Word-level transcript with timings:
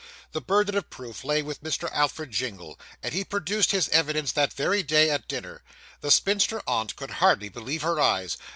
The 0.31 0.41
burden 0.41 0.75
of 0.75 0.89
proof 0.89 1.23
lay 1.23 1.43
with 1.43 1.61
Mr. 1.61 1.87
Alfred 1.91 2.31
Jingle; 2.31 2.79
and 3.03 3.13
he 3.13 3.23
produced 3.23 3.69
his 3.69 3.87
evidence 3.89 4.31
that 4.31 4.51
very 4.51 4.81
day 4.81 5.11
at 5.11 5.27
dinner. 5.27 5.61
The 5.99 6.09
spinster 6.09 6.63
aunt 6.65 6.95
could 6.95 7.11
hardly 7.11 7.49
believe 7.49 7.83
her 7.83 7.99
eyes. 8.01 8.35